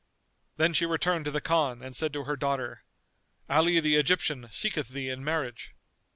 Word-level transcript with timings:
Then 0.57 0.73
she 0.73 0.87
returned 0.87 1.25
to 1.25 1.29
the 1.31 1.41
Khan 1.41 1.83
and 1.83 1.95
said 1.95 2.11
to 2.13 2.23
her 2.23 2.35
daughter, 2.35 2.81
"Ali 3.47 3.79
the 3.79 3.97
Egyptian 3.97 4.47
seeketh 4.49 4.87
thee 4.89 5.09
in 5.09 5.23
marriage." 5.23 5.75